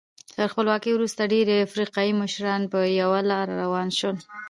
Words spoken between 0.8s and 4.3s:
وروسته ډېری افریقایي مشران په یوه لار روان شول.